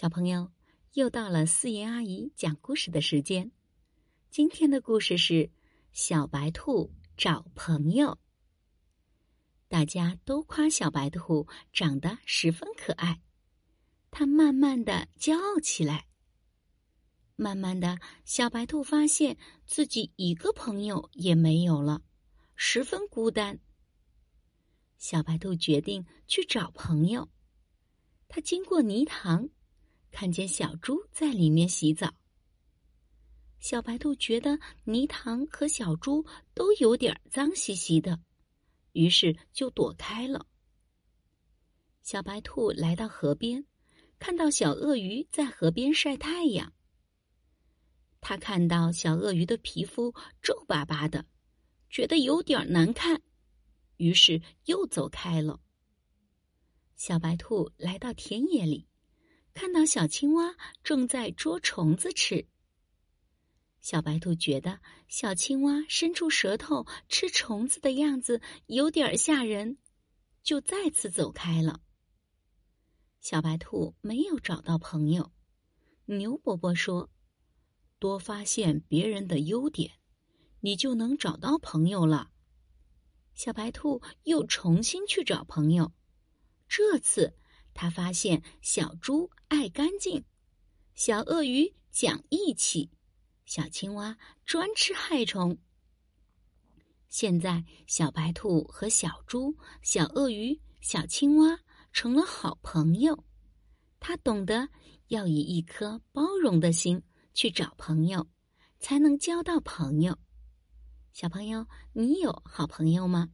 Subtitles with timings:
[0.00, 0.52] 小朋友，
[0.92, 3.50] 又到了思妍阿姨讲故事的时间。
[4.30, 5.34] 今天的故事是
[5.90, 8.10] 《小白兔找朋友》。
[9.66, 13.20] 大家都夸小白兔长得十分可爱，
[14.12, 16.06] 它慢慢的骄傲起来。
[17.34, 19.36] 慢慢的小白兔发现
[19.66, 22.02] 自己一个朋友也没有了，
[22.54, 23.58] 十分孤单。
[24.96, 27.28] 小白兔决定去找朋友。
[28.28, 29.48] 它经过泥塘。
[30.10, 32.12] 看见小猪在里面洗澡，
[33.60, 38.20] 小白兔觉得泥塘和小猪都有点脏兮兮的，
[38.92, 40.46] 于是就躲开了。
[42.02, 43.64] 小白兔来到河边，
[44.18, 46.72] 看到小鳄鱼在河边晒太阳。
[48.20, 51.24] 他看到小鳄鱼的皮肤皱巴巴的，
[51.90, 53.22] 觉得有点难看，
[53.98, 55.60] 于是又走开了。
[56.96, 58.88] 小白兔来到田野里。
[59.58, 60.54] 看到小青蛙
[60.84, 62.46] 正在捉虫子吃，
[63.80, 69.76] 小白兔觉得小青蛙伸出舌头吃虫子的样子有点吓人，
[70.44, 71.80] 就再次走开了。
[73.20, 75.32] 小白兔没有找到朋友。
[76.04, 77.10] 牛伯伯说
[77.98, 79.90] ：“多发现别人的优点，
[80.60, 82.30] 你就能找到朋友了。”
[83.34, 85.92] 小白兔又重新去找朋友，
[86.68, 87.34] 这次。
[87.80, 90.24] 他发现小猪爱干净，
[90.96, 92.90] 小鳄鱼讲义气，
[93.46, 95.56] 小青蛙专吃害虫。
[97.08, 101.56] 现在，小白兔和小猪、小鳄鱼、小青蛙
[101.92, 103.24] 成了好朋友。
[104.00, 104.68] 他懂得
[105.06, 107.00] 要以一颗包容的心
[107.32, 108.26] 去找朋友，
[108.80, 110.18] 才能交到朋友。
[111.12, 113.30] 小朋友，你有好朋友吗？